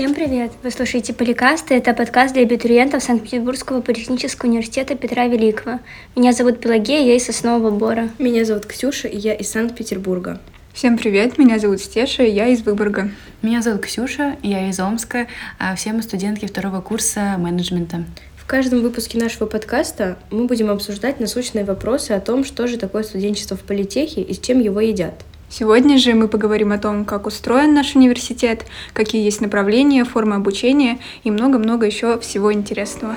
[0.00, 0.52] Всем привет!
[0.62, 5.80] Вы слушаете Поликаст, и это подкаст для абитуриентов Санкт-Петербургского политехнического университета Петра Великого.
[6.16, 8.08] Меня зовут Пелагея, я из Соснового Бора.
[8.18, 10.40] Меня зовут Ксюша, и я из Санкт-Петербурга.
[10.72, 13.10] Всем привет, меня зовут Стеша, и я из Выборга.
[13.42, 15.26] Меня зовут Ксюша, я из Омска,
[15.58, 18.04] а все мы студентки второго курса менеджмента.
[18.38, 23.02] В каждом выпуске нашего подкаста мы будем обсуждать насущные вопросы о том, что же такое
[23.02, 25.26] студенчество в политехе и с чем его едят.
[25.52, 31.00] Сегодня же мы поговорим о том, как устроен наш университет, какие есть направления, формы обучения
[31.24, 33.16] и много-много еще всего интересного.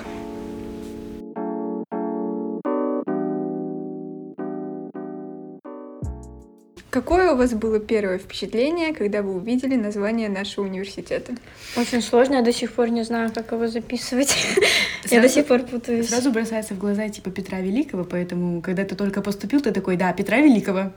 [6.89, 11.33] Какое у вас было первое впечатление, когда вы увидели название нашего университета?
[11.75, 14.35] Очень сложно, я до сих пор не знаю, как его записывать.
[15.11, 16.09] я до сих пор путаюсь.
[16.09, 20.13] Сразу бросается в глаза типа Петра Великого, поэтому когда ты только поступил, ты такой, да,
[20.13, 20.91] Петра Великого.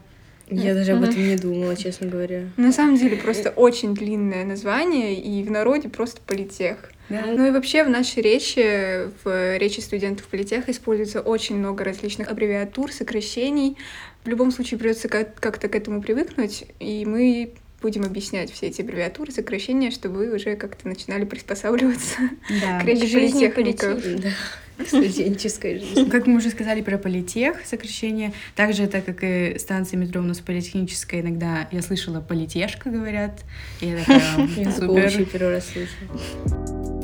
[0.48, 2.44] Я даже об этом не думала, честно говоря.
[2.56, 6.92] На самом деле просто очень длинное название, и в народе просто политех.
[7.08, 7.24] Да.
[7.26, 12.92] Ну и вообще в нашей речи, в речи студентов политеха используется очень много различных аббревиатур,
[12.92, 13.76] сокращений.
[14.24, 19.32] В любом случае придется как-то к этому привыкнуть, и мы будем объяснять все эти аббревиатуры,
[19.32, 22.18] сокращения, чтобы вы уже как-то начинали приспосабливаться
[22.60, 22.80] да.
[22.80, 24.22] к речи политехников.
[24.22, 24.30] Да
[24.86, 26.08] студенческой жизни.
[26.08, 30.40] Как мы уже сказали про политех, сокращение, также так как и станция метро у нас
[30.40, 33.44] политехническая, иногда я слышала политешка, говорят,
[33.80, 35.26] и я такая, супер.
[35.26, 36.95] Первый раз слышала.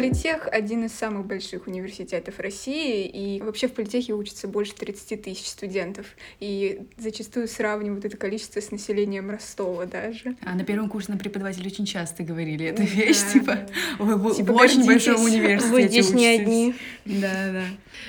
[0.00, 5.46] Политех— один из самых больших университетов России, и вообще в политехе учатся больше 30 тысяч
[5.46, 6.06] студентов,
[6.40, 10.36] и зачастую сравнивают это количество с населением Ростова даже.
[10.42, 13.54] А на первом курсе нам преподаватели очень часто говорили эту вещь, да, типа,
[13.98, 14.04] да.
[14.04, 16.74] вы типа, в очень большом университете Вы здесь не одни.
[17.04, 17.64] Да, да.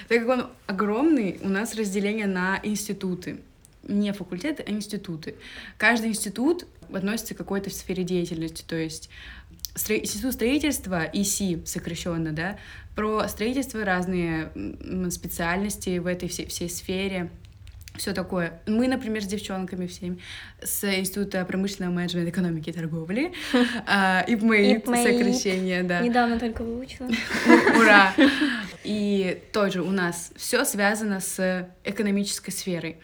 [0.07, 3.37] Так как он огромный, у нас разделение на институты
[3.87, 5.35] не факультеты, а институты.
[5.77, 9.09] Каждый институт относится к какой-то сфере деятельности, то есть
[9.75, 12.57] Институт строительства, ИСИ сокращенно, да,
[12.95, 14.51] про строительство разные
[15.11, 17.29] специальности в этой всей, всей сфере,
[17.99, 18.61] все такое.
[18.65, 20.19] Мы, например, с девчонками всеми
[20.61, 23.33] с Института промышленного менеджмента, экономики и торговли,
[23.87, 25.99] а, ИПМЭИ, сокращение, да.
[26.01, 27.07] Недавно только выучила.
[27.77, 28.13] Ура!
[28.83, 32.97] И тоже у нас все связано с экономической сферой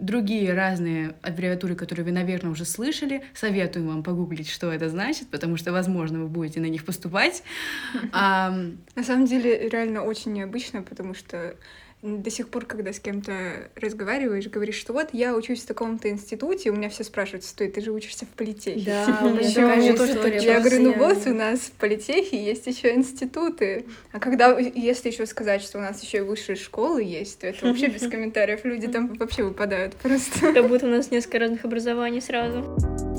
[0.00, 3.22] другие разные аббревиатуры, которые вы, наверное, уже слышали.
[3.34, 7.42] Советую вам погуглить, что это значит, потому что, возможно, вы будете на них поступать.
[8.12, 11.56] На самом деле, реально очень необычно, потому что
[12.02, 16.70] до сих пор, когда с кем-то разговариваешь, говоришь, что вот я учусь в таком-то институте,
[16.70, 18.80] у меня все спрашивают, стой, ты же учишься в политехе.
[18.86, 20.38] Да, у меня такая же история.
[20.38, 23.84] Я говорю, ну вот у нас в политехе есть еще институты.
[24.12, 27.66] А когда, если еще сказать, что у нас еще и высшие школы есть, то это
[27.66, 28.64] вообще без комментариев.
[28.64, 30.52] Люди там вообще выпадают просто.
[30.52, 33.09] Как будто у нас несколько разных образований сразу.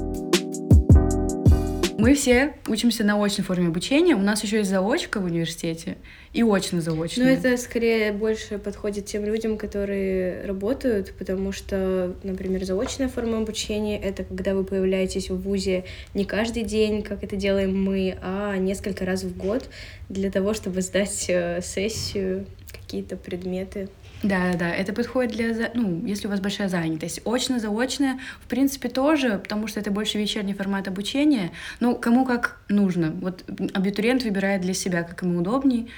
[2.02, 4.16] Мы все учимся на очной форме обучения.
[4.16, 5.98] У нас еще есть заочка в университете
[6.34, 7.26] и очно-заочная.
[7.26, 14.00] Ну, это скорее больше подходит тем людям, которые работают, потому что, например, заочная форма обучения—
[14.04, 15.86] это когда вы появляетесь в ВУЗе
[16.16, 19.70] не каждый день, как это делаем мы, а несколько раз в год
[20.10, 23.90] для того, чтобы сдать э, сессию, какие-то предметы.
[24.24, 27.22] Да, да, это подходит для, ну, если у вас большая занятость.
[27.26, 31.52] Очно-заочное, в принципе, тоже, потому что это больше вечерний формат обучения.
[31.80, 33.12] Ну, кому как нужно.
[33.20, 33.44] Вот
[33.74, 35.90] абитуриент выбирает для себя, как ему удобней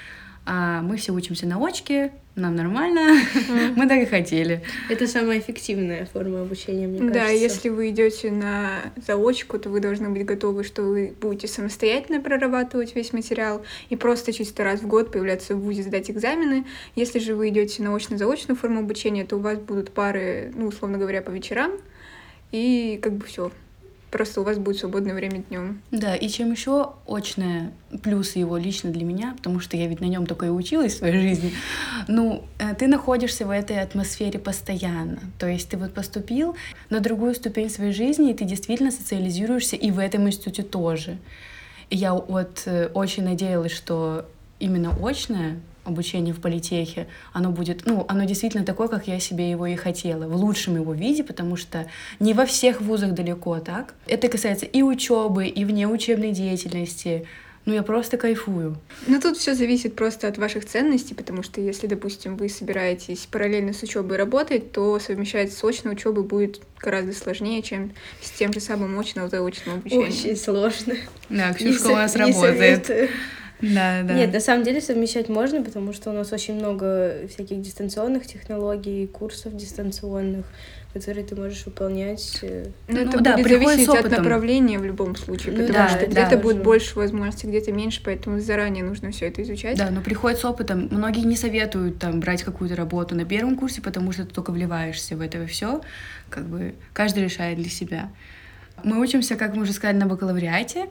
[0.45, 3.21] а мы все учимся на очке, нам нормально,
[3.75, 4.63] мы так и хотели.
[4.89, 7.19] Это самая эффективная форма обучения, мне кажется.
[7.19, 12.19] Да, если вы идете на заочку, то вы должны быть готовы, что вы будете самостоятельно
[12.19, 16.65] прорабатывать весь материал и просто чисто раз в год появляться в ВУЗе, сдать экзамены.
[16.95, 20.97] Если же вы идете на очно-заочную форму обучения, то у вас будут пары, ну, условно
[20.97, 21.73] говоря, по вечерам,
[22.51, 23.51] и как бы все
[24.13, 25.81] просто у вас будет свободное время днем.
[25.89, 27.71] Да, и чем еще очное
[28.03, 30.97] плюс его лично для меня, потому что я ведь на нем только и училась в
[30.99, 31.51] своей жизни.
[32.07, 35.19] Ну, э, ты находишься в этой атмосфере постоянно.
[35.39, 36.55] То есть ты вот поступил
[36.91, 41.17] на другую ступень своей жизни, и ты действительно социализируешься и в этом институте тоже.
[41.89, 44.27] И я вот э, очень надеялась, что
[44.59, 49.65] именно очное обучение в политехе, оно будет, ну, оно действительно такое, как я себе его
[49.65, 51.87] и хотела, в лучшем его виде, потому что
[52.19, 53.95] не во всех вузах далеко так.
[54.07, 57.27] Это касается и учебы, и внеучебной деятельности.
[57.65, 58.77] Ну, я просто кайфую.
[59.07, 63.71] Ну, тут все зависит просто от ваших ценностей, потому что если, допустим, вы собираетесь параллельно
[63.71, 68.59] с учебой работать, то совмещать с очной учебой будет гораздо сложнее, чем с тем же
[68.59, 70.09] самым очным заочным обучением.
[70.09, 70.95] Очень сложно.
[71.29, 72.85] Да, Ксюшка у нас работает.
[72.85, 73.09] Советую.
[73.63, 74.13] Да, да.
[74.13, 79.07] Нет, на самом деле совмещать можно, потому что у нас очень много всяких дистанционных технологий,
[79.07, 80.45] курсов дистанционных,
[80.93, 82.39] которые ты можешь выполнять.
[82.43, 84.17] э, Ну это да, будет приходит зависеть с от опытом.
[84.23, 86.41] направления в любом случае, Ну потому да, что да, где-то тоже.
[86.43, 89.75] будет больше возможностей, где-то меньше, поэтому заранее нужно все это изучать.
[89.77, 90.89] Да, но приходит с опытом.
[90.91, 95.15] Многие не советуют там брать какую-то работу на первом курсе, потому что ты только вливаешься
[95.15, 95.81] в это все.
[96.29, 98.09] Как бы каждый решает для себя.
[98.83, 100.89] Мы учимся, как мы уже сказали, на бакалавриате.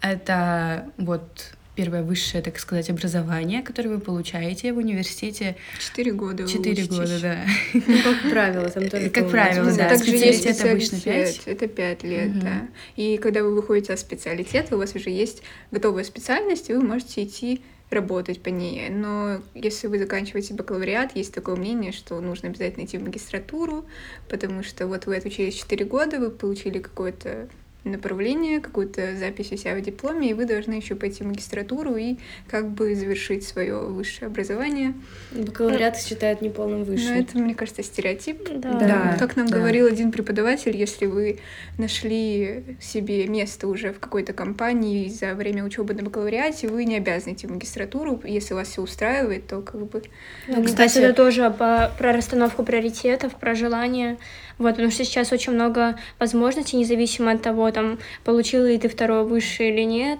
[0.00, 5.56] Это вот первое высшее, так сказать, образование, которое вы получаете в университете.
[5.78, 7.38] Четыре года Четыре года, да.
[7.74, 9.88] Ну, как правило, там тоже Как правило, да.
[9.88, 11.40] Также есть Специалитет обычно пять.
[11.46, 12.68] это пять лет, да.
[12.96, 17.24] И когда вы выходите от специалитета, у вас уже есть готовая специальность, и вы можете
[17.24, 18.88] идти работать по ней.
[18.88, 23.84] Но если вы заканчиваете бакалавриат, есть такое мнение, что нужно обязательно идти в магистратуру,
[24.28, 27.48] потому что вот вы отучились 4 года, вы получили какое-то
[27.84, 32.16] направление, какую-то запись у себя в дипломе, и вы должны еще пойти в магистратуру и
[32.48, 34.94] как бы завершить свое высшее образование.
[35.32, 37.12] Бакалавриат считают неполным Но высшим.
[37.12, 38.48] это, мне кажется, стереотип.
[38.56, 38.72] Да.
[38.72, 39.16] Да.
[39.18, 39.58] Как нам да.
[39.58, 41.38] говорил один преподаватель, если вы
[41.78, 47.32] нашли себе место уже в какой-то компании за время учебы на бакалавриате, вы не обязаны
[47.32, 48.20] идти в магистратуру.
[48.24, 50.02] Если вас все устраивает, то как бы...
[50.46, 54.18] Ну, Кстати, кстати, это тоже по, про расстановку приоритетов, про желание.
[54.60, 59.22] Вот, потому что сейчас очень много возможностей, независимо от того, там, получил ли ты второе
[59.22, 60.18] высшее или нет,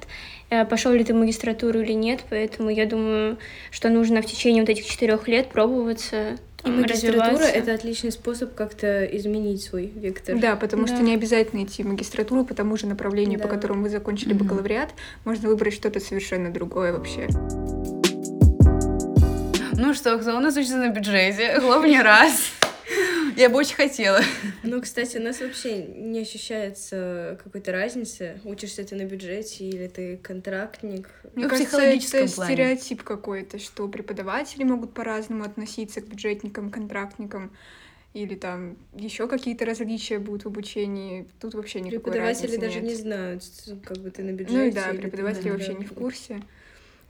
[0.48, 3.36] э, пошел ли ты в магистратуру или нет, поэтому я думаю,
[3.70, 7.48] что нужно в течение вот этих четырех лет пробоваться, и магистратура— развиваться.
[7.58, 10.38] это отличный способ как-то изменить свой вектор.
[10.38, 11.02] Да, потому что Да.
[11.02, 13.54] не обязательно идти в магистратуру по тому же направлению, по Да.
[13.54, 14.44] которому вы закончили Мгм.
[14.44, 14.88] бакалавриат.
[15.24, 17.28] Можно выбрать что-то совершенно другое вообще.
[19.74, 21.58] Ну что, кто у нас учится на бюджете?
[21.60, 22.52] Главный раз.
[23.36, 24.20] Я бы очень хотела.
[24.62, 30.16] Ну, кстати, у нас вообще не ощущается какой-то разницы, учишься ты на бюджете или ты
[30.16, 31.08] контрактник.
[31.34, 32.54] Мне Ну, кажется, это плане.
[32.54, 37.52] стереотип какой-то, что преподаватели могут по-разному относиться к бюджетникам, контрактникам,
[38.12, 41.28] или там еще какие-то различия будут в обучении.
[41.40, 42.84] Тут вообще никакой Преподаватели разницы даже нет.
[42.90, 43.44] не знают,
[43.84, 44.58] как бы ты на бюджете.
[44.58, 46.42] Ну да, преподаватели вообще не в курсе.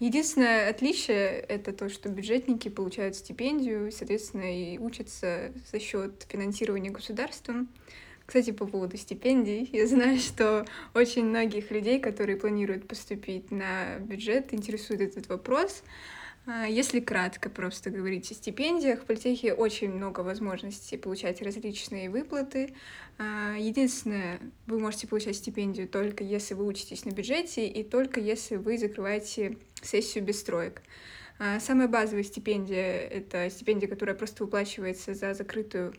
[0.00, 7.68] Единственное отличие это то, что бюджетники получают стипендию, соответственно, и учатся за счет финансирования государством.
[8.24, 10.64] Кстати, по поводу стипендий, я знаю, что
[10.94, 15.82] очень многих людей, которые планируют поступить на бюджет, интересует этот вопрос.
[16.52, 22.74] А, Если кратко просто говорить о стипендиях, в политехе очень много возможностей получать различные выплаты.
[23.18, 28.56] А, Единственное, вы можете получать стипендию только если вы учитесь на бюджете и только если
[28.56, 30.82] вы закрываете сессию без строек.
[31.38, 35.94] А, Самая базовая стипендия— это стипендия, которая просто выплачивается за закрытую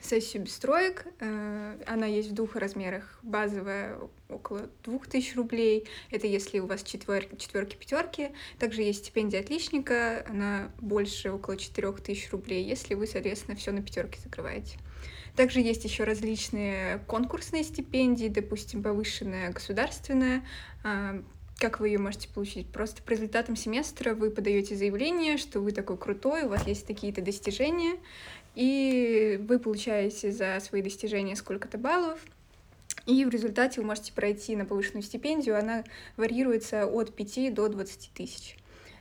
[0.00, 1.06] сессию без строек.
[1.20, 3.18] Э, Она есть в двух размерах.
[3.22, 3.98] Базовая
[4.28, 5.86] около 2000 рублей.
[6.10, 8.30] Это если у вас четверки, четверки, пятерки.
[8.58, 10.24] Также есть стипендия отличника.
[10.28, 14.78] Она больше около 4000 рублей, если вы, соответственно, все на пятерке закрываете.
[15.36, 20.44] Также есть еще различные конкурсные стипендии, допустим, повышенная государственная.
[20.84, 21.20] А,
[21.58, 22.68] Как вы ее можете получить?
[22.70, 27.20] Просто по результатам семестра вы подаете заявление, что вы такой крутой, у вас есть такие-то
[27.22, 27.96] достижения,
[28.54, 32.18] и вы получаете за свои достижения сколько-то баллов,
[33.06, 35.84] и в результате вы можете пройти на повышенную стипендию, она
[36.16, 38.56] варьируется от 5 до 20 тысяч.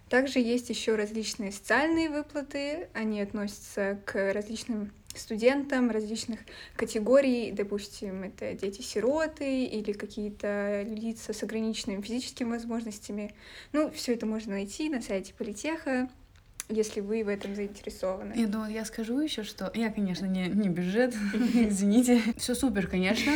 [0.09, 6.39] Также есть еще различные социальные выплаты, они относятся к различным студентам различных
[6.75, 13.33] категорий, допустим, это дети-сироты или какие-то лица с ограниченными физическими возможностями.
[13.71, 16.09] Ну, все это можно найти на сайте Политеха,
[16.69, 18.33] если вы в этом заинтересованы.
[18.35, 21.13] Я думаю, я скажу еще, что я, конечно, не, не бюджет,
[21.53, 22.21] извините.
[22.37, 23.31] Все супер, конечно.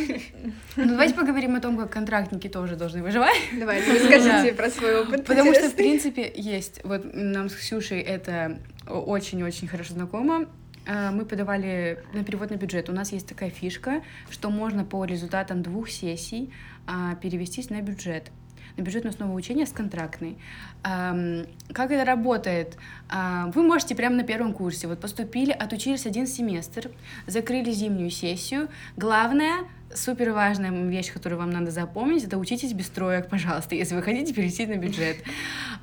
[0.76, 3.36] Но давайте поговорим о том, как контрактники тоже должны выживать.
[3.58, 5.24] Давайте, расскажите про свой опыт.
[5.26, 6.80] Потому что, в принципе, есть.
[6.84, 10.46] Вот нам с Ксюшей это очень-очень хорошо знакомо.
[10.86, 12.88] А, Мы подавали на перевод на бюджет.
[12.88, 16.52] У нас есть такая фишка, что можно по результатам двух сессий
[16.86, 18.30] а, перевестись на бюджет
[18.78, 20.38] на бюджетную основу учения с контрактной.
[20.82, 22.76] Как это работает?
[23.08, 26.90] А, Вы можете прямо на первом курсе, вот поступили, отучились один семестр,
[27.26, 28.68] закрыли зимнюю сессию.
[28.96, 34.02] Главное, супер важная вещь, которую вам надо запомнить, это учитесь без троек, пожалуйста, если вы
[34.02, 35.16] хотите перейти на бюджет.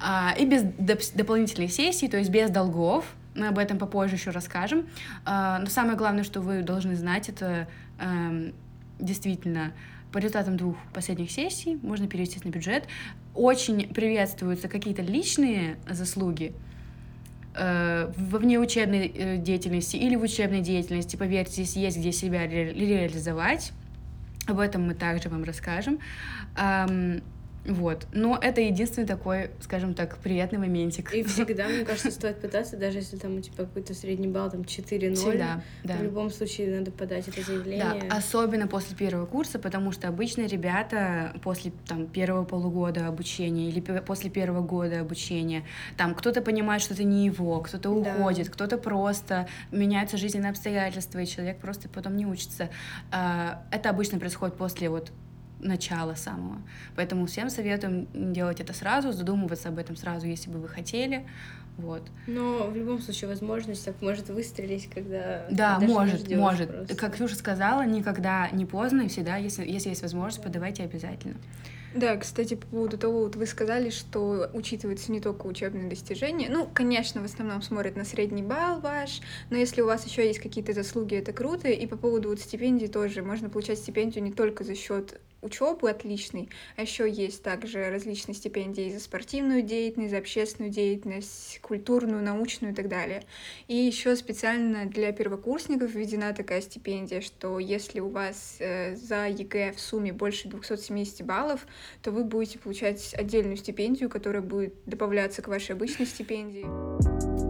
[0.02, 3.06] А, И без доп- дополнительных сессий, то есть без долгов.
[3.36, 4.88] Мы об этом попозже еще расскажем.
[5.26, 7.68] А, Но самое главное, что вы должны знать, это
[8.00, 8.54] эм,
[9.00, 9.74] действительно
[10.16, 12.88] по результатам двух последних сессий можно перевестись на бюджет.
[13.34, 16.54] Очень приветствуются какие-то личные заслуги
[17.54, 21.18] э, во внеучебной э, деятельности или в учебной деятельности.
[21.18, 23.74] Поверьте, здесь есть где себя ре- реализовать.
[24.48, 26.00] Об этом мы также вам расскажем.
[27.66, 28.08] Вот.
[28.14, 31.14] Но это единственный такой, скажем так, приятный моментик.
[31.14, 34.62] И всегда, мне кажется, стоит пытаться, даже если там у тебя какой-то средний балл, там
[34.62, 35.16] 4-0.
[35.16, 35.98] Всегда, да.
[35.98, 38.02] В любом случае надо подать это заявление.
[38.10, 43.80] Да, особенно после первого курса, потому что обычно ребята после там, первого полугода обучения или
[43.80, 45.64] после первого года обучения,
[45.98, 48.16] там кто-то понимает, что это не его, кто-то Да.
[48.16, 52.70] уходит, кто-то просто меняются жизненные обстоятельства, и человек просто потом не учится.
[53.12, 55.12] А, Это обычно происходит после вот
[55.60, 56.62] начала самого.
[56.96, 61.26] Поэтому всем советуем делать это сразу, задумываться об этом сразу, если бы вы хотели.
[61.78, 62.04] Вот.
[62.26, 66.70] Но в любом случае возможность так может выстрелить, когда Да, может, может.
[66.70, 66.96] просто.
[66.96, 71.36] Как Ксюша сказала, никогда не поздно, и всегда, если, если есть возможность, подавайте обязательно.
[71.94, 76.50] Да, кстати, по поводу того, вот вы сказали, что учитываются не только учебные достижения.
[76.50, 80.40] Ну, конечно, в основном смотрят на средний балл ваш, но если у вас еще есть
[80.40, 81.70] какие-то заслуги, это круто.
[81.70, 86.50] И по поводу вот стипендий тоже можно получать стипендию не только за счет учебы отличной,
[86.76, 92.76] а еще есть также различные стипендии за спортивную деятельность, за общественную деятельность, культурную, научную и
[92.76, 93.24] так далее.
[93.68, 99.74] И еще специально для первокурсников введена такая стипендия, что если у вас э, за ЕГЭ
[99.74, 101.66] в сумме больше 270 баллов,
[102.02, 107.45] то вы будете получать отдельную стипендию, которая будет добавляться к вашей обычной стипендии.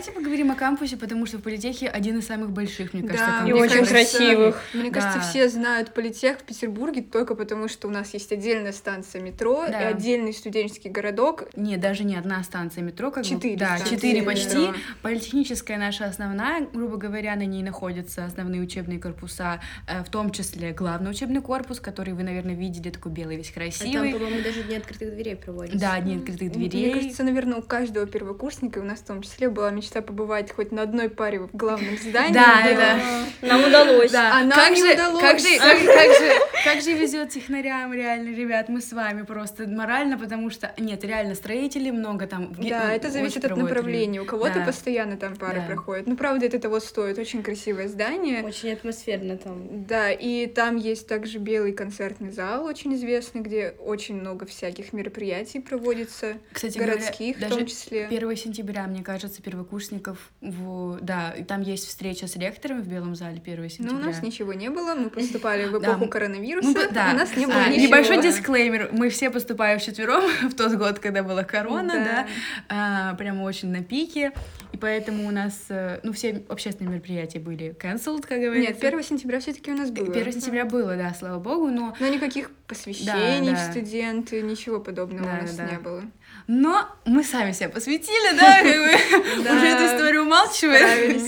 [0.00, 3.46] Давайте поговорим о кампусе, потому что в политехе один из самых больших, мне кажется, Да,
[3.46, 3.60] И кампусов.
[3.60, 4.62] очень кажется, красивых.
[4.72, 5.00] Мне Да.
[5.00, 9.66] кажется, все знают политех в Петербурге только потому, что у нас есть отдельная станция метро
[9.68, 9.78] Да.
[9.82, 11.48] и отдельный студенческий городок.
[11.54, 14.32] Не, даже не одна станция метро, как бы- Четыре Да, четыре метро.
[14.32, 14.68] почти.
[15.02, 20.72] Политехническая наша основная, грубо говоря, на ней находятся основные учебные корпуса, э, в том числе
[20.72, 24.12] главный учебный корпус, который вы, наверное, видели, такой белый, весь А там, красивый.
[24.14, 25.78] по-моему, даже дни открытых дверей проводятся.
[25.78, 26.94] да, дни открытых Мне дверей.
[26.94, 30.70] кажется, наверное, у каждого первокурсника, и у нас в том числе, была мечта побывать хоть
[30.72, 32.32] на одной паре в главном здании.
[32.32, 33.00] Да, да.
[33.42, 34.10] Нам удалось.
[34.12, 35.20] Да, А нам как не же, удалось.
[35.22, 36.32] Как же, как, как же,
[36.64, 41.34] как же везет технарям, реально, ребят, мы с вами просто морально, потому что, нет, реально,
[41.34, 42.52] строителей много там.
[42.54, 44.20] Да, это очень зависит от направления.
[44.20, 44.64] У кого-то Да.
[44.66, 45.66] постоянно там пары Да.
[45.66, 46.06] проходят.
[46.06, 47.18] Ну, правда, это того стоит.
[47.18, 48.42] Очень красивое здание.
[48.44, 49.84] Очень атмосферно там.
[49.86, 55.60] Да, и там есть также белый концертный зал, очень известный, где очень много всяких мероприятий
[55.60, 58.06] проводится, Кстати городских говоря, в том числе.
[58.06, 59.42] 1 сентября, мне кажется,
[59.80, 60.98] первокурсников, в...
[61.00, 63.92] да, и там есть встреча с ректором в Белом зале 1 Но сентября.
[63.92, 67.10] Ну, у нас ничего не было, мы поступали в эпоху коронавируса, да.
[67.12, 67.86] у нас не А, было ничего.
[67.86, 68.90] Небольшой дисклеймер.
[68.92, 72.26] Мы все поступаем вчетвером в тот год, когда была корона, Да.
[72.68, 74.32] А, прямо очень на пике.
[74.72, 78.72] И поэтому у нас, э, ну, все общественные мероприятия были cancelled, как говорится.
[78.72, 80.12] Нет, 1 сентября все-таки у нас было.
[80.12, 85.42] 1 сентября было, да, слава богу, но, Но никаких посвящений в студенты, ничего подобного у
[85.42, 86.04] нас не было.
[86.46, 91.20] Но мы сами себя посвятили, да, как бы, уже эту историю умалчиваем.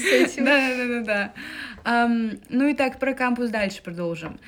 [0.45, 1.33] Да, да, да,
[1.85, 2.09] да.
[2.49, 4.39] Ну и так, про кампус дальше продолжим.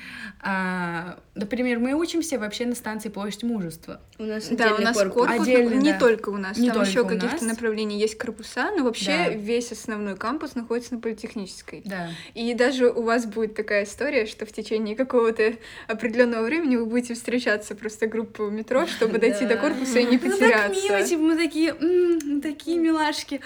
[0.41, 4.01] А, например, мы учимся вообще на станции Площадь Мужества.
[4.17, 5.13] У нас Да, у нас корпус.
[5.25, 5.99] корпус, Отдельный, не да.
[5.99, 9.29] только у нас, Не там еще каких-то направлений есть корпуса, но вообще Да.
[9.31, 11.81] весь основной кампус находится на политехнической.
[11.83, 12.09] Да.
[12.33, 15.55] И даже у вас будет такая история, что в течение какого-то
[15.89, 20.17] определенного времени вы будете встречаться просто группой в метро, чтобы дойти до корпуса и не
[20.17, 20.81] Ну так потеряться.
[20.81, 23.41] мило, типа, мы такие, «М, мы такие милашки.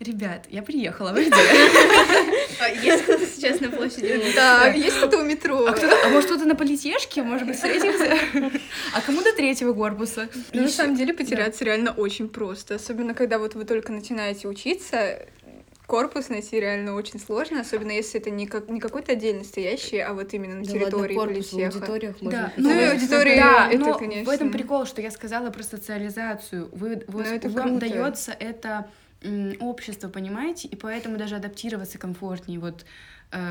[0.00, 1.30] Ребят, я приехала, вы где?
[2.60, 4.20] А Есть кто-то сейчас на площади?
[4.34, 5.66] Да, есть кто-то у метро.
[5.66, 5.74] А,
[6.04, 8.18] а может кто-то на политешке, может быть, встретимся?
[8.92, 9.99] А кому до третьего корпуса?
[10.52, 15.26] Ну, на самом деле потеряться реально очень просто, особенно когда вот вы только начинаете учиться.
[15.86, 20.14] Корпус найти реально очень сложно, особенно если это не, как, не какой-то отдельно стоящий, а
[20.14, 21.76] вот именно на Да территории ладно, корпус в политеха.
[21.78, 22.52] аудиториях Да, можно.
[22.58, 24.24] Ну, и аудитория, да, это, но конечно.
[24.24, 26.68] в этом прикол, что я сказала про социализацию.
[26.70, 27.80] Вы, вы- Ну, это вам круто.
[27.88, 28.88] дается это
[29.22, 32.60] м, общество, понимаете, и поэтому даже адаптироваться комфортнее.
[32.60, 32.86] Вот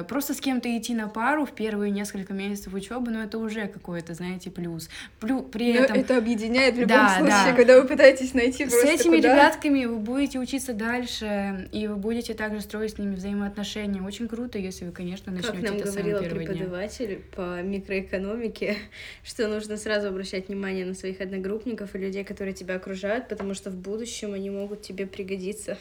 [0.07, 4.13] просто с кем-то идти на пару в первые несколько месяцев учебы, ну это уже какой-то,
[4.13, 4.89] знаете, плюс.
[5.19, 7.53] Плю, при Но этом это объединяет в любом Да, случае, да.
[7.55, 9.33] когда вы пытаетесь найти с этими куда.
[9.33, 14.01] ребятками вы будете учиться дальше, и вы будете также строить с ними взаимоотношения.
[14.01, 16.53] Очень круто, если вы, конечно, начнете Как нам это говорила первого дня.
[16.53, 18.77] преподаватель по микроэкономике,
[19.23, 23.69] что нужно сразу обращать внимание на своих одногруппников и людей, которые тебя окружают, потому что
[23.69, 25.77] в будущем они могут тебе пригодиться.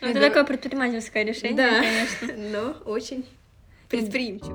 [0.00, 1.80] Ну, Это такое предпринимательское решение, Да.
[1.80, 2.36] конечно.
[2.52, 3.24] Но очень
[3.88, 4.54] предприимчив.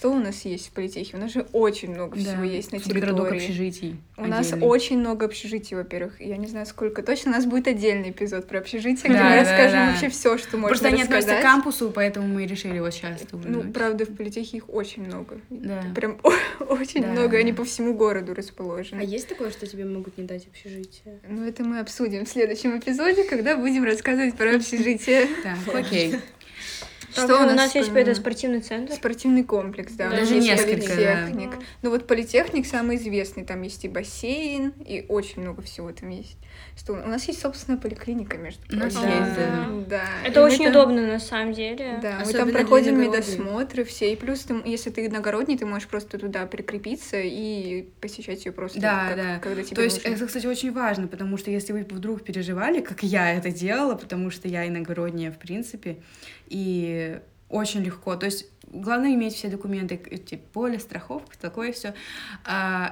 [0.00, 1.18] Что у нас есть в политехе?
[1.18, 3.36] У нас же очень много Да, всего есть на тут городок территории.
[3.44, 3.96] общежитий.
[4.16, 4.66] У нас отдельный.
[4.66, 6.18] очень много общежитий, во-первых.
[6.22, 7.32] Я не знаю, сколько точно.
[7.32, 9.90] У нас будет отдельный эпизод про общежитие, Да, где мы да, расскажем да.
[9.90, 11.40] вообще все, что можно Просто они относятся рассказать.
[11.40, 13.74] к кампусу, поэтому мы решили вот сейчас это Ну, упомянуть.
[13.74, 15.38] правда, в политехе их очень много.
[15.50, 15.84] Да.
[15.94, 16.18] Прям
[16.60, 17.58] очень Да, много, они да.
[17.58, 19.02] по всему городу А расположены.
[19.02, 21.20] есть такое, что тебе могут не дать общежитие?
[21.28, 25.28] Ну, это мы обсудим в следующем эпизоде, когда будем рассказывать про общежитие.
[25.42, 26.16] Так, окей.
[27.14, 28.10] Также у нас есть помимо?
[28.10, 28.94] это спортивный центр.
[28.94, 30.06] Спортивный комплекс, да.
[30.06, 31.26] у нас Даже есть несколько, да.
[31.26, 31.50] политехник.
[31.82, 36.36] Ну вот политехник самый известный, там есть и бассейн, и очень много всего там есть.
[36.76, 39.08] Что у нас есть собственная поликлиника, между У нас прочим.
[39.08, 39.68] есть, да.
[39.88, 40.02] Да.
[40.24, 41.98] Это очень там- удобно на самом деле.
[42.02, 44.12] Да, мы там проходим медосмотры все.
[44.12, 48.80] И плюс, ты, если ты иногородний, ты можешь просто туда прикрепиться и посещать ее просто,
[48.80, 49.38] Да, как- да.
[49.40, 53.02] когда тебе То есть это, кстати, очень важно, потому что если вы вдруг переживали, как
[53.02, 55.98] я это делала, потому что я иногородняя, в принципе,
[56.48, 56.99] и
[57.48, 58.14] очень легко.
[58.16, 61.94] То есть главное иметь все документы, типа поле, страховка, такое все.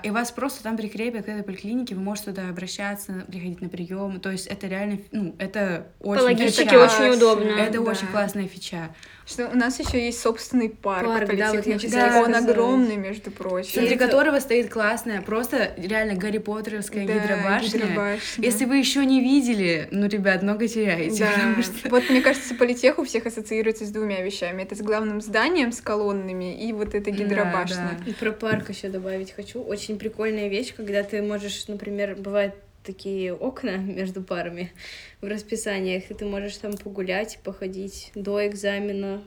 [0.03, 4.19] и вас просто там прикрепят к этой поликлинике, вы можете туда обращаться, приходить на прием.
[4.21, 6.79] То есть это реально, ну, это очень По логистике фича.
[6.85, 7.51] очень удобно.
[7.51, 7.81] Это Да.
[7.83, 8.91] очень классная фича.
[9.29, 12.35] Что у нас еще есть собственный парк, Парк, да, вот я Он сказать.
[12.49, 13.73] огромный, между прочим.
[13.75, 17.69] центре это- которого стоит классная, просто реально Гарри Поттеровская Да, гидробашня.
[17.79, 18.45] гидробашня.
[18.45, 21.27] Если вы еще не видели, ну, ребят, много теряете.
[21.27, 21.63] Да.
[21.63, 24.63] что- Вот мне кажется, политех у всех ассоциируется с двумя вещами.
[24.63, 27.99] Это с главным зданием, с колоннами и вот этой Да, гидробашня.
[28.05, 28.11] да.
[28.11, 29.61] И про парк еще добавить хочу.
[29.61, 32.55] Очень прикольная вещь, когда ты можешь, например, бывают
[32.89, 34.73] такие окна между парами
[35.21, 39.23] в расписаниях, и ты можешь там погулять, походить до экзамена,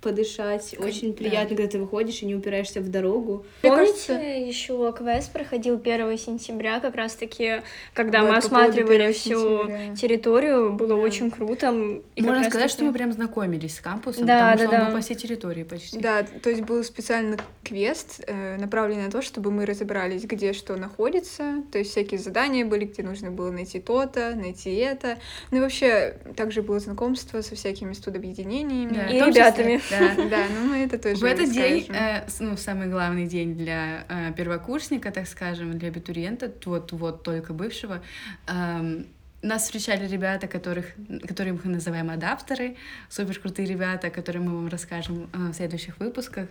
[0.00, 0.74] подышать.
[0.78, 1.18] Очень да.
[1.18, 3.44] приятно, когда ты выходишь и не упираешься в дорогу.
[3.62, 7.62] Помните, кажется- еще квест проходил 1 сентября, как раз таки,
[7.94, 9.96] когда Вот, мы осматривали 1 всю сентября.
[9.96, 11.70] территорию, было очень круто.
[12.16, 14.80] и Можно сказать, таки- что мы прям знакомились с кампусом, Да, потому да, что он
[14.80, 14.86] да.
[14.90, 15.98] был по всей территории почти.
[15.98, 20.76] Да, то есть был специально квест, э, направленный на то, чтобы мы разобрались, где что
[20.76, 21.62] находится.
[21.72, 25.18] То есть всякие задания были, где нужно было найти то-то, найти это.
[25.50, 28.94] Ну и вообще, также было знакомство со всякими студобъединениями.
[28.94, 29.80] Да, И ребятами.
[29.90, 30.14] Да.
[30.30, 34.32] Да, ну мы это тоже В этот день, э, ну, самый главный день для э,
[34.36, 38.02] первокурсника, так скажем, для абитуриента, вот, вот только бывшего,
[38.46, 39.06] эм,
[39.42, 40.86] нас встречали ребята, которых,
[41.26, 42.76] которых мы называем адаптеры,
[43.08, 46.48] супер крутые ребята, о которых мы вам расскажем э, в следующих выпусках.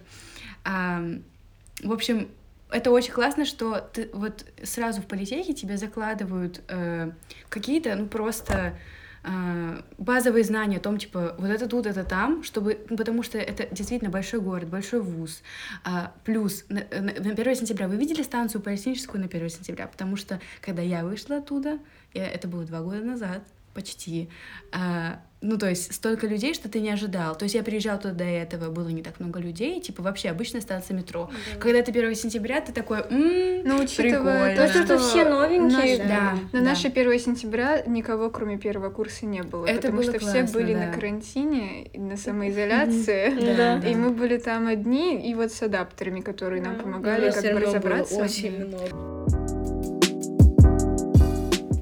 [0.64, 1.24] Ам,
[1.84, 2.28] в общем,
[2.72, 7.12] это очень классно, что ты вот сразу в политехе тебе закладывают э,
[7.50, 8.78] какие-то, ну просто
[9.98, 13.68] базовые знания о том, типа, вот это тут, это там, чтобы, ну, потому что это
[13.74, 15.42] действительно большой город, большой вуз.
[15.84, 19.88] А, плюс на, на, на 1 сентября вы видели станцию политехническую на 1 сентября?
[19.88, 21.80] Потому что, когда я вышла оттуда,
[22.14, 24.30] я- это было два года назад, почти,
[24.72, 27.34] а, ну, то есть столько людей, что ты не ожидал.
[27.38, 30.60] То есть я приезжала туда до этого, было не так много людей, типа вообще обычная
[30.60, 31.30] станция метро.
[31.60, 34.68] Когда это 1 сентября, ты такой, «М, Ну, учитывая прикольно.
[34.68, 35.98] то, То, что все новенькие.
[36.00, 36.70] наш- Да, На да.
[36.72, 40.54] наше 1 сентября никого, кроме первого курса, не было, Это потому было что классно, все
[40.54, 40.94] были на да.
[40.94, 43.56] карантине, и на самоизоляции.
[43.56, 43.78] Да.
[43.90, 46.84] И мы были там одни, и вот с адаптерами, которые нам Да.
[46.84, 48.16] помогали как бы разобраться.
[48.16, 49.39] очень много.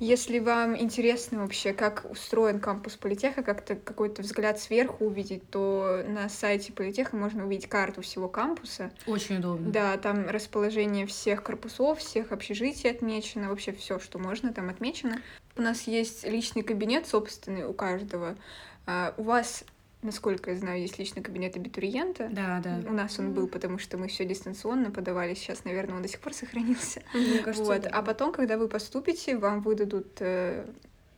[0.08, 6.30] Если вам интересно вообще, как устроен кампус политеха, как-то какой-то взгляд сверху увидеть, то на
[6.30, 8.90] сайте политеха можно увидеть карту всего кампуса.
[9.06, 9.70] Очень удобно.
[9.70, 15.22] Да, там расположение всех корпусов, всех общежитий отмечено, вообще все, что можно, там отмечено.
[15.58, 18.38] У нас есть личный кабинет собственный у каждого.
[18.86, 19.66] А, у вас,
[20.02, 22.30] насколько я знаю, есть личный кабинет абитуриента.
[22.32, 22.82] Да, да.
[22.90, 25.34] У нас он был, потому что мы все дистанционно подавали.
[25.34, 27.02] Сейчас, наверное, он до сих пор сохранился.
[27.14, 27.82] Мне кажется, Вот.
[27.82, 27.90] да.
[27.92, 30.66] А потом, когда вы поступите, вам выдадут э,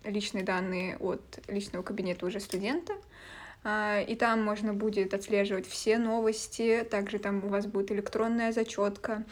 [0.05, 2.93] личные данные от личного кабинета уже студента.
[3.63, 6.87] А, И там можно будет отслеживать все новости.
[6.89, 9.23] Также там у вас будет электронная зачетка,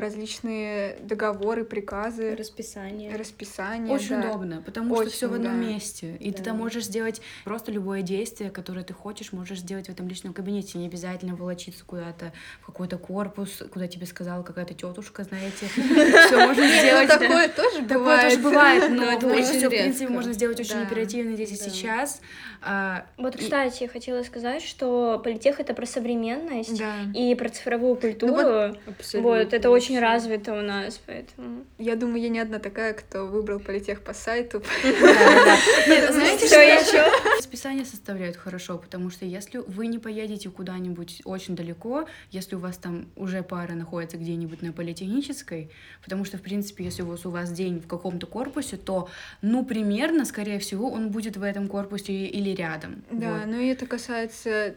[0.00, 3.16] различные договоры, приказы, расписание.
[3.16, 3.92] расписания.
[3.92, 4.28] Очень да.
[4.28, 5.66] удобно, потому что все в Очень, одном да.
[5.68, 6.16] месте.
[6.20, 6.44] И ты Да.
[6.50, 10.78] там можешь сделать просто любое действие, которое ты хочешь, можешь сделать в этом личном кабинете.
[10.78, 15.66] Не обязательно волочиться куда-то в какой-то корпус, куда тебе сказала какая-то тетушка, знаете.
[16.26, 17.08] Все можно сделать.
[17.08, 18.30] Ну, такое тоже Такое бывает.
[18.30, 21.56] тоже бывает, Но это это очень все, в принципе, можно сделать очень оперативно здесь и
[21.56, 22.20] сейчас.
[22.62, 26.80] А, Вот, кстати, хотела сказать, что политех это про современность
[27.14, 28.32] и про цифровую культуру.
[28.34, 29.30] вот Абсолютно.
[29.70, 31.64] Это очень развито у нас, поэтому.
[31.78, 34.62] Я думаю, я не одна такая, кто выбрал политех по сайту.
[34.84, 37.04] Нет, знаете, что ещё?
[37.38, 42.76] Расписание составляют хорошо, потому что если вы не поедете куда-нибудь очень далеко, если у вас
[42.76, 45.70] там уже пара находится где-нибудь на политехнической,
[46.02, 49.08] потому что, в принципе, если у вас, у вас день в каком-то корпусе, то,
[49.42, 53.02] ну, примерно, скорее всего, он будет в этом корпусе или рядом.
[53.10, 53.46] Да, Вот.
[53.46, 54.74] но и это касается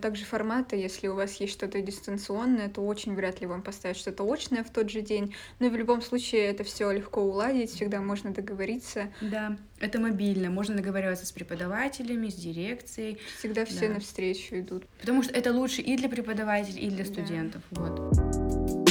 [0.00, 0.76] также формата.
[0.76, 4.70] Если у вас есть что-то дистанционное, то очень вряд ли вам поставят что-то очное в
[4.70, 5.34] тот же день.
[5.58, 9.12] Но в любом случае это все легко уладить, всегда можно договориться.
[9.20, 13.94] Да, это мобильно, можно договариваться с преподавателями, с дирекцией, Всегда все Да.
[13.94, 14.84] навстречу идут.
[15.00, 17.10] потому что это лучше и для преподавателей, и для Да.
[17.12, 17.62] студентов.
[17.70, 18.83] Вот.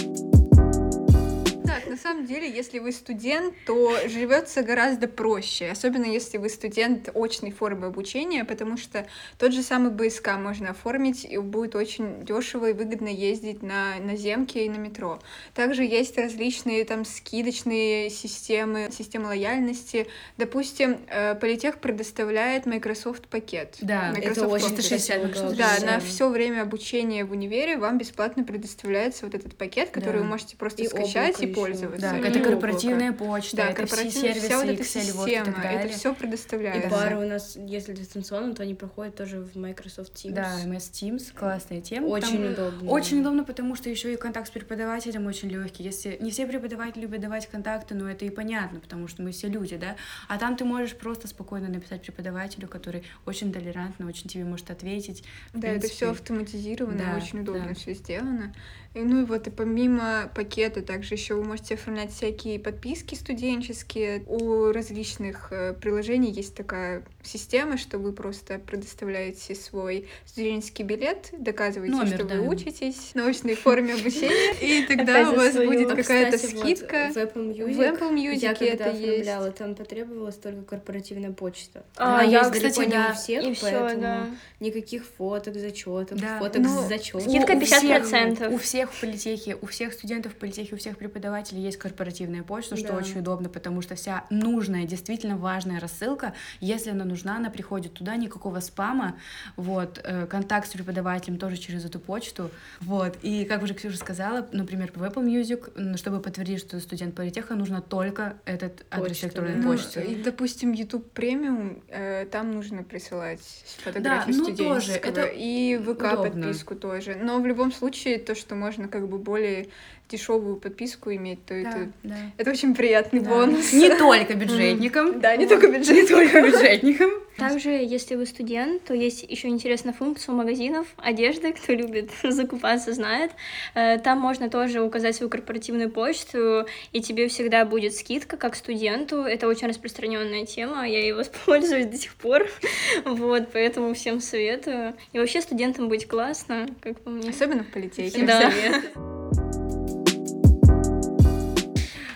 [1.94, 7.52] На самом деле, если вы студент, то живется гораздо проще, особенно если вы студент очной
[7.52, 9.06] формы обучения, потому что
[9.38, 14.16] тот же самый БСК можно оформить, и будет очень дешево и выгодно ездить на, на
[14.16, 15.20] земке и на метро.
[15.54, 20.08] Также есть различные там скидочные системы, системы лояльности.
[20.38, 23.78] Допустим, э, Политех предоставляет Microsoft пакет.
[23.82, 24.76] Да, Microsoft это очень Office.
[24.78, 30.14] 360 Да, на все время обучения в универе вам бесплатно предоставляется вот этот пакет, который
[30.14, 30.22] Да.
[30.22, 31.83] вы можете просто И скачать и ещё.
[31.90, 32.10] Пользоваться.
[32.12, 32.50] Да, И это облако.
[32.52, 35.58] корпоративная почта, Да, это все корпоративная, сервисы, вся вот эта Excel, вот и так система,
[35.58, 35.94] это далее.
[35.96, 36.90] все И предоставляется.
[36.90, 40.32] пары у нас, если дистанционно, то они проходят тоже в Microsoft Teams.
[40.34, 42.08] Да, MS Teams, классная тема.
[42.08, 42.92] Очень Там удобно.
[42.92, 45.84] Очень удобно, потому что еще и контакт с преподавателем очень легкий.
[45.84, 49.48] Если не все преподаватели любят давать контакты, но это и понятно, потому что мы все
[49.48, 49.96] люди, да.
[50.28, 55.24] А там ты можешь просто спокойно написать преподавателю, который очень толерантно, очень тебе может ответить.
[55.54, 57.74] В Да, это принципе, все автоматизировано, да, очень удобно да.
[57.74, 58.54] все сделано.
[58.96, 64.24] Ну и вот и помимо пакета, также еще вы можете оформлять всякие подписки студенческие.
[64.28, 71.96] У различных э, приложений есть такая система, что вы просто предоставляете свой студенческий билет, доказываете,
[71.96, 72.36] Номер, что да.
[72.36, 77.10] вы учитесь в научной форме обучения, и тогда у вас будет какая-то скидка.
[77.14, 79.04] в Apple Music, В Apple Music я когда это есть.
[79.28, 81.84] оформляла, там потребовалась только корпоративная почта.
[81.96, 83.10] А, я, кстати, да.
[83.12, 84.28] у всех, И все, поэтому да.
[84.60, 87.22] никаких фоток, зачеток, фоток ну, с зачетом.
[87.22, 88.60] Скидка У- у 50%.
[88.60, 92.76] всех- всех в политехе, у всех студентов в политехе, у всех преподавателей есть корпоративная почта,
[92.78, 92.96] что Да.
[92.98, 98.16] очень удобно, потому что вся нужная, действительно важная рассылка, если она нужна, она приходит туда,
[98.16, 99.16] никакого спама,
[99.58, 102.50] вот, э, контакт с преподавателем тоже через эту почту,
[102.82, 107.56] вот, и как уже Ксюша сказала, например, в Apple Music, чтобы подтвердить, что студент политеха,
[107.56, 109.62] нужно только этот адрес Почту, электронной да.
[109.62, 110.02] Ну, почты.
[110.02, 113.40] и, допустим, YouTube премиум, э, там нужно присылать
[113.84, 115.12] фотографии ну, тоже, студенческого.
[115.12, 116.24] это и ВК удобно.
[116.24, 117.16] подписку тоже.
[117.22, 119.70] Но в любом случае, то, что можно как бы более
[120.18, 122.16] дешевую подписку иметь, то Да, это, да.
[122.38, 123.30] это очень приятный Да.
[123.32, 123.74] бонус.
[123.74, 125.20] Не только бюджетникам.
[125.20, 125.96] Да, не только бюджет.
[125.96, 127.10] Не только бюджетникам.
[127.38, 132.94] Также, если вы студент, то есть еще интересная функция у магазинов одежды, кто любит закупаться,
[132.94, 133.32] знает.
[133.74, 139.24] Э, Там можно тоже указать свою корпоративную почту, и тебе всегда будет скидка как студенту.
[139.24, 142.46] Это очень распространенная тема, я ей воспользуюсь до сих пор.
[143.06, 144.94] Вот, поэтому всем советую.
[145.14, 147.30] И вообще студентам быть классно, как по мне.
[147.32, 148.24] Особенно в политехе.
[148.26, 148.52] Да.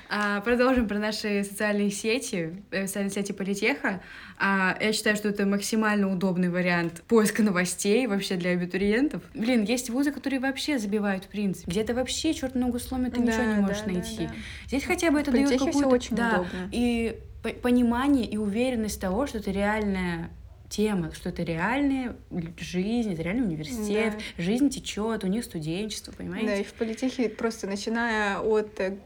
[0.09, 4.01] А, Продолжим про наши социальные сети, э, социальные сети Политеха.
[4.37, 9.21] А, Я считаю, что это максимально удобный вариант поиска новостей вообще для абитуриентов.
[9.33, 11.67] Блин, есть вузы, которые вообще забивают в принцип.
[11.67, 14.27] Где-то вообще черт ногу сломит, ты ничего не Да, можешь да, да, найти.
[14.27, 14.33] да.
[14.67, 15.87] Здесь хотя бы это дает какую-то...
[15.89, 16.69] очень да, удобно.
[16.71, 20.29] и по- понимание и уверенность того, что это реальная
[20.69, 22.17] тема, что это реальная
[22.59, 26.47] жизнь, это реальный университет, жизнь течет, у них студенчество, понимаете?
[26.47, 28.97] Да, и в политехе просто начиная от э,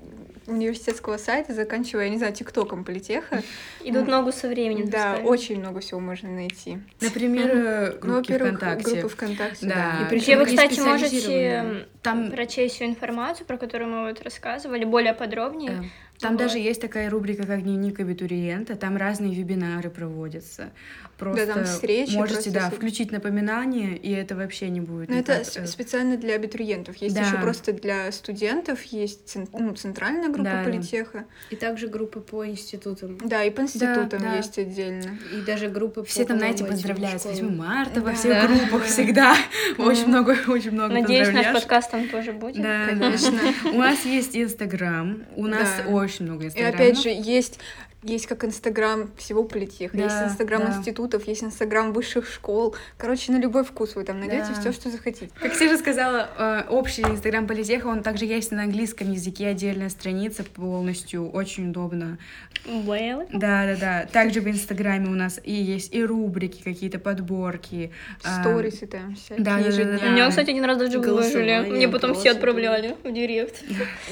[0.51, 3.41] университетского сайта, заканчивая, я не знаю, тиктоком политеха.
[3.83, 4.89] Идут ногу со временем.
[4.89, 6.79] Да, очень много всего можно найти.
[7.01, 8.91] Например, э, Ну, во-первых, ВКонтакте.
[8.91, 9.97] группы ВКонтакте, Да.
[9.99, 10.05] да.
[10.05, 15.13] И причем вы, кстати, можете Там- прочесть всю информацию, про которую мы вот рассказывали, более
[15.13, 15.89] подробнее.
[16.21, 20.71] Там даже есть такая рубрика, как дневник абитуриента, там разные вебинары проводятся.
[21.17, 25.09] Просто там встречи, можете, просто да, с- включить напоминание, и это вообще не будет.
[25.09, 26.95] Но это никак, с- э, специально для абитуриентов.
[26.97, 27.21] Есть Да.
[27.21, 30.63] еще просто для студентов, есть ну, центральная группа Да, да.
[30.63, 31.25] политеха.
[31.51, 33.19] И также группы по институтам.
[33.23, 34.35] Да, и по институтам да.
[34.37, 35.15] есть отдельно.
[35.31, 37.57] И даже группы Все по, там, знаете, поздравляют с 8 школам.
[37.57, 38.13] марта во Да.
[38.15, 38.47] всех Да.
[38.47, 39.35] группах всегда.
[39.77, 42.61] Очень много, очень много Надеюсь, наш подкаст там тоже будет.
[42.63, 43.39] Да, Конечно.
[43.73, 45.91] У нас есть Инстаграм, у нас Да.
[46.11, 46.75] Очень много И Инстаграмов.
[46.75, 47.59] опять же, есть
[48.03, 50.75] есть как Инстаграм всего политеха, Да, есть Инстаграм да.
[50.75, 52.75] институтов, есть Инстаграм высших школ.
[52.97, 54.59] Короче, на любой вкус вы там найдете Да.
[54.59, 55.29] все, что захотите.
[55.39, 60.43] Как Сижа сказала, э, общий Инстаграм Политеха, он также есть на английском языке, отдельная страница
[60.43, 62.17] полностью, очень удобно.
[62.65, 63.27] Well.
[63.33, 64.07] Да, да, да.
[64.11, 67.91] Также в Инстаграме у нас и есть и рубрики, какие-то подборки.
[68.23, 70.11] а, Сторисы там всякие да, да, да, да, ежедневные.
[70.11, 71.69] Меня, кстати, один раз даже выложили.
[71.69, 73.63] Мне потом все отправляли в директ.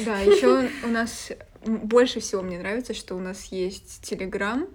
[0.05, 1.31] Да, еще у нас
[1.65, 4.67] больше всего мне нравится, что у нас есть Телеграм.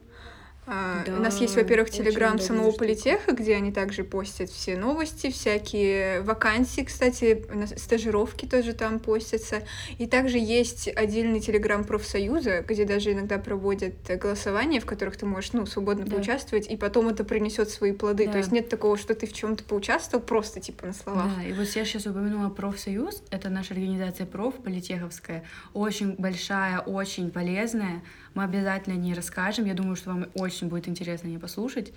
[0.66, 2.78] А, Да, у нас есть, во-первых, Телеграм самого штука.
[2.84, 7.44] политеха, где они также постят все новости, всякие вакансии, кстати,
[7.76, 9.62] стажировки тоже там постятся.
[9.98, 15.52] И также есть отдельный Телеграм профсоюза, где даже иногда проводят голосования, в которых ты можешь,
[15.52, 16.16] ну, свободно Да.
[16.16, 18.24] поучаствовать, и потом это принесет свои плоды.
[18.26, 18.32] Да.
[18.32, 21.26] То есть нет такого, что ты в чем-то поучаствовал просто типа на словах.
[21.36, 27.30] Да, и вот я сейчас упомянула профсоюз, это наша организация проф политеховская, очень большая, очень
[27.30, 28.02] полезная.
[28.34, 29.64] Мы обязательно о ней расскажем.
[29.64, 31.92] Я думаю, что вам очень будет интересно о ней послушать.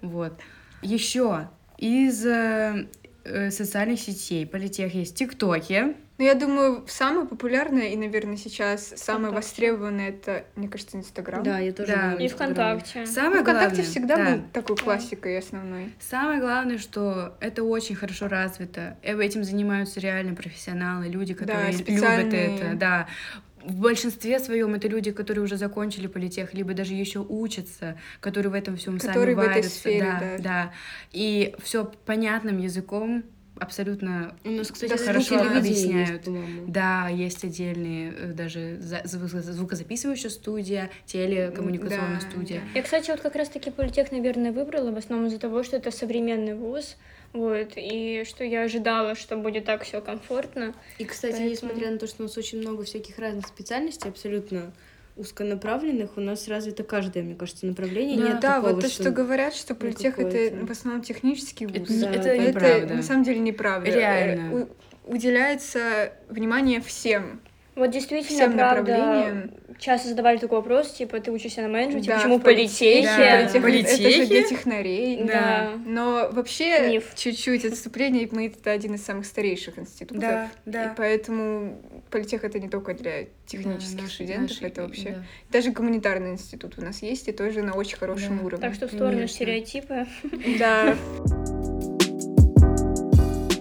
[0.00, 0.32] Вот.
[0.80, 2.88] Еще из э,
[3.24, 5.94] э, социальных сетей политех есть ТикТоки.
[6.18, 11.42] Ну, я думаю, самое популярное и, наверное, сейчас самое востребованное это, мне кажется, Инстаграм.
[11.42, 12.10] Да, я тоже Да.
[12.10, 12.28] думаю, И.
[12.28, 13.06] ВКонтакте.
[13.06, 14.24] Самое Ну, ВКонтакте главное, всегда да.
[14.36, 15.92] был такой классикой основной.
[15.98, 18.96] Самое главное, что это очень хорошо развито.
[19.02, 22.56] Э, Этим занимаются реально профессионалы, люди, которые любят специальные.
[22.56, 22.76] это.
[22.76, 23.08] Да.
[23.64, 28.54] В большинстве своем это люди, которые уже закончили политех, либо даже еще учатся, которые в
[28.54, 29.70] этом всем Которые в сами этой варятся.
[29.78, 30.38] сфере, да, да.
[30.42, 30.72] да.
[31.12, 33.24] И все понятным языком
[33.60, 36.26] абсолютно У нас, кстати, Да, хорошо объясняют.
[36.26, 36.66] есть.
[36.66, 42.60] Да, есть отдельные э, даже за- звук- звукозаписывающая студия, телекоммуникационная Да, студия.
[42.60, 42.78] да.
[42.78, 46.54] Я, кстати, вот как раз-таки политех, наверное, выбрала в основном из-за того, что это современный
[46.54, 46.96] вуз,
[47.32, 50.74] вот, и что я ожидала, что будет так все комфортно.
[50.98, 54.72] И, кстати, Поэтому- несмотря на то, что у нас очень много всяких разных специальностей, абсолютно
[55.16, 58.16] узконаправленных, у нас развито каждое, мне кажется, направление.
[58.18, 61.66] Да, Нет да, такого, вот то, что говорят, что политех это какое-то- в основном технический
[61.66, 61.76] вуз.
[61.90, 62.94] Это, Да, это это неправда.
[62.94, 63.90] на самом деле неправда.
[63.90, 64.52] Реально.
[64.52, 64.68] Э, у-
[65.04, 67.40] Уделяется внимание всем.
[67.74, 72.38] Вот действительно, Всем правда, часто задавали такой вопрос, типа, ты учишься на менеджменте, Да, почему
[72.38, 73.02] в политехе?
[73.02, 73.16] Да.
[73.16, 74.02] политех- Политехи?
[74.02, 75.24] Это же для технарей.
[75.24, 75.70] Да.
[75.86, 77.14] Но вообще Миф.
[77.14, 80.20] чуть-чуть отступление, мы это один из самых старейших институтов.
[80.20, 80.84] Да, да.
[80.84, 81.80] И поэтому
[82.10, 85.10] политех это не только для технических Да, наши- студентов, наши, это вообще.
[85.10, 85.24] да.
[85.50, 88.44] Даже гуманитарный институт у нас есть, и тоже на очень хорошем Да.
[88.44, 88.66] уровне.
[88.66, 89.34] Так что в сторону Конечно.
[89.34, 90.06] стереотипа.
[90.58, 90.94] Да.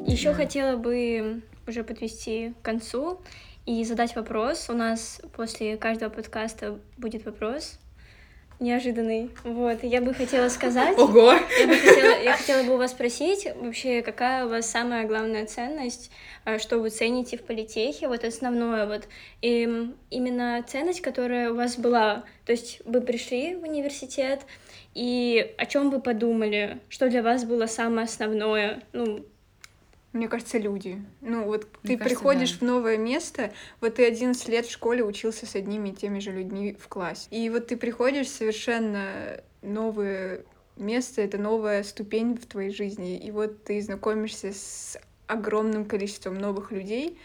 [0.06, 3.22] Еще хотела бы уже подвести к концу
[3.66, 4.70] и задать вопрос.
[4.70, 7.78] У нас после каждого подкаста будет вопрос
[8.62, 9.32] неожиданный.
[9.44, 10.98] Вот, я бы хотела сказать...
[10.98, 11.34] Ого!
[11.60, 15.48] Я бы хотела, я хотела бы у вас спросить, вообще, какая у вас самая главная
[15.48, 16.12] ценность,
[16.46, 19.08] э, что вы цените в политехе, вот основное, вот,
[19.42, 24.42] и м, именно ценность, которая у вас была, то есть вы пришли в университет,
[24.94, 29.26] и о чем вы подумали, что для вас было самое основное, ну,
[30.14, 31.02] Мне кажется, люди.
[31.22, 32.58] Ну, вот Мне ты кажется, приходишь да.
[32.58, 36.32] в новое место, вот ты 11 лет в школе учился с одними и теми же
[36.32, 37.28] людьми в классе.
[37.32, 40.44] И вот ты приходишь в совершенно новое
[40.76, 43.18] место, это новая ступень в твоей жизни.
[43.18, 44.98] И вот ты знакомишься с
[45.28, 47.18] огромным количеством новых людей.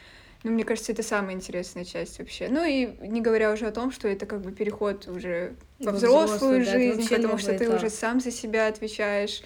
[0.44, 2.48] Ну, мне кажется, это самая интересная часть вообще.
[2.48, 6.26] Ну и не говоря уже о том, что это как бы переход уже во взрослую
[6.60, 7.78] взрослую, да, жизнь, потому что ты этап.
[7.78, 9.42] уже сам за себя отвечаешь.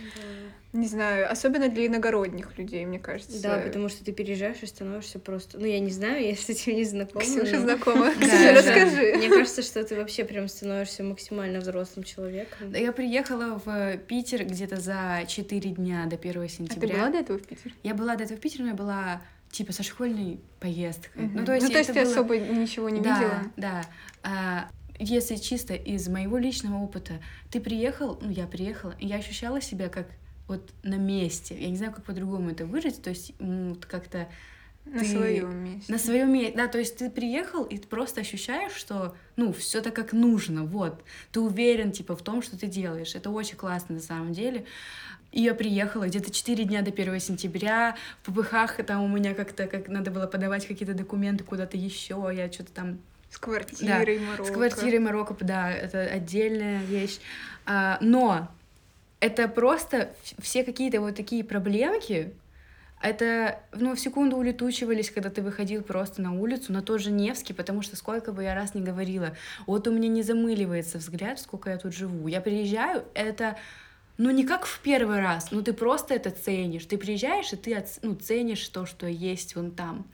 [0.72, 3.42] Не знаю, особенно для иногородних людей, мне кажется.
[3.42, 5.58] Да, потому что ты переезжаешь и становишься просто...
[5.58, 7.20] Ну, я не знаю, я с этим не знакома.
[7.24, 8.06] Ксюша но- знакома.
[8.06, 8.54] Да, Ксюша, да.
[8.54, 9.14] расскажи.
[9.16, 12.70] Мне кажется, что ты вообще прям становишься максимально взрослым человеком.
[12.70, 16.88] Да, Я приехала в Питер где-то за 4 дня до 1 А сентября.
[16.88, 17.74] ты была до этого в Питере?
[17.82, 21.30] Я была до этого в Питере, но я была типа со школьной поездкой.
[21.34, 23.42] Ну, то есть, ты это было- особо ничего не да, видела?
[23.56, 23.82] Да,
[24.22, 24.68] А,
[25.00, 27.14] если чисто из моего личного опыта,
[27.50, 30.06] ты приехал, ну, я приехала, и я ощущала себя как
[30.50, 31.56] вот на месте.
[31.58, 34.28] Я не знаю, как по-другому это выразить, то есть вот как-то
[34.84, 35.92] На ты- своем месте.
[35.92, 39.80] на своем месте, да, то есть ты приехал и ты просто ощущаешь, что, ну, все
[39.80, 43.96] так как нужно, вот, ты уверен, типа, в том, что ты делаешь, это очень классно
[43.96, 44.64] на самом деле.
[45.32, 49.68] И я приехала где-то 4 дня до 1 сентября, в ППХ там у меня как-то,
[49.68, 52.98] как надо было подавать какие-то документы куда-то еще, я что-то там
[53.30, 54.44] С квартирой Марокко.
[54.44, 57.20] с квартирой Марокко, да, это отдельная вещь.
[57.64, 58.48] А, но
[59.20, 62.34] это просто все какие-то вот такие проблемки,
[63.02, 67.54] это, ну, в секунду улетучивались, когда ты выходил просто на улицу, на тот же Невский,
[67.54, 69.34] потому что сколько бы я раз не говорила,
[69.66, 72.28] вот у меня не замыливается взгляд, сколько я тут живу.
[72.28, 73.56] Я приезжаю, это,
[74.18, 76.84] ну, не как в первый раз, ну, ты просто это ценишь.
[76.84, 80.06] Ты приезжаешь, и ты, ну, ценишь то, что есть вон там.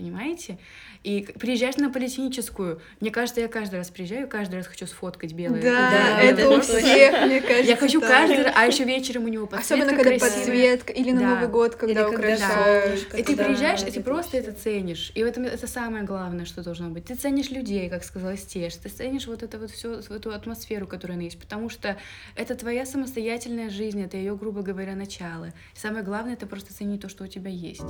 [0.00, 0.58] Понимаете?
[1.02, 2.80] И приезжаешь на политехническую.
[3.00, 5.60] Мне кажется, я каждый раз приезжаю, каждый раз хочу сфоткать белое.
[5.62, 7.68] Да, Да, это у всех, мне кажется.
[7.70, 8.08] Я хочу так.
[8.10, 10.38] каждый раз, а еще вечером у него подсветка Особенно, когда красивая.
[10.78, 11.26] подсветка, или на Да.
[11.34, 12.84] Новый год, когда Или когда украшают.
[12.86, 13.16] солнышко.
[13.18, 14.50] И ты Да, приезжаешь, и ты просто вообще.
[14.50, 15.12] это ценишь.
[15.14, 17.04] И в этом это самое главное, что должно быть.
[17.06, 18.74] Ты ценишь людей, как сказала Стеш.
[18.76, 21.38] Ты ценишь вот это вот все, эту атмосферу, которая она есть.
[21.38, 21.96] Потому что
[22.36, 25.52] это твоя самостоятельная жизнь, это ее, грубо говоря, начало.
[25.74, 27.80] Самое главное это просто ценить то, что у тебя есть.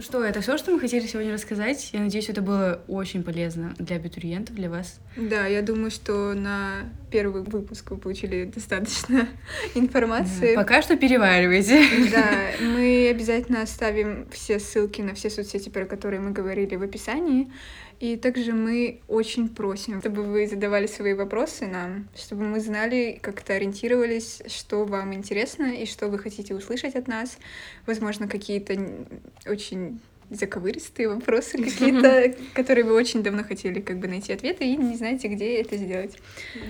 [0.00, 1.90] Ну что, это все, что мы хотели сегодня рассказать.
[1.92, 4.98] Я надеюсь, это было очень полезно для абитуриентов, для вас.
[5.14, 9.28] Да, я думаю, что на первый выпуск вы получили достаточно
[9.74, 10.54] информации.
[10.54, 11.84] Пока что переваривайте.
[12.10, 12.24] Да,
[12.64, 17.52] мы обязательно оставим все ссылки на все соцсети, про которые мы говорили в описании.
[18.00, 23.52] И также мы очень просим, чтобы вы задавали свои вопросы нам, чтобы мы знали, как-то
[23.52, 27.36] ориентировались, что вам интересно и что вы хотите услышать от нас.
[27.84, 29.04] Возможно, какие-то
[29.46, 34.96] очень заковыристые вопросы какие-то, которые вы очень давно хотели как бы найти ответы и не
[34.96, 36.16] знаете, где это сделать.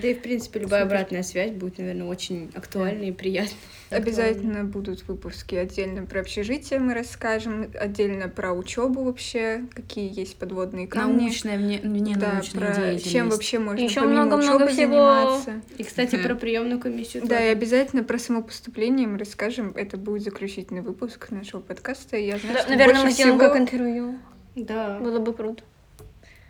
[0.01, 3.55] Да и, в принципе, любая обратная связь будет, наверное, очень актуальной и приятной.
[3.91, 10.87] Обязательно будут выпуски отдельно про общежитие, мы расскажем, отдельно про учебу вообще, какие есть подводные
[10.87, 11.23] камни.
[11.23, 13.11] Научная, вне, вне Да, научная про деятельность.
[13.11, 14.91] чем вообще можно Ещё помимо много-много учёбы всего.
[14.93, 15.61] заниматься.
[15.77, 16.23] И, кстати, Мгм.
[16.23, 17.51] про приемную комиссию Да, и тоже.
[17.51, 19.73] обязательно про самопоступление мы расскажем.
[19.75, 22.15] Это будет заключительный выпуск нашего подкаста.
[22.17, 24.17] И я знаю, Да, что наверное, мы сделаем всего, как интервью.
[24.55, 24.99] Да.
[24.99, 25.63] Было бы круто.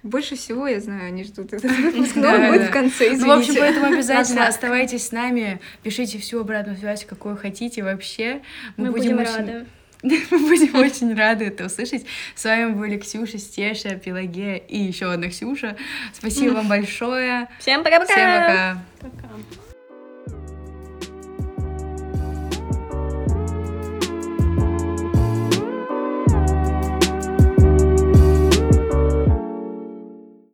[0.04, 3.26] больше всего, я знаю, они ждут этот выпуск, но он будет в конце, извините.
[3.26, 8.42] Ну, в общем, поэтому обязательно оставайтесь с нами, пишите всю обратную связь, какую хотите вообще.
[8.78, 9.66] Мы, будем, очень- рады.
[10.04, 12.08] Мы будем очень рады это услышать.
[12.34, 15.78] С вами были Ксюша, Стеша, Пелагея и еще одна Ксюша.
[16.12, 17.48] Спасибо вам большое.
[17.60, 18.14] Всем пока-пока!
[18.14, 18.84] Всем пока.
[19.02, 19.61] Пока.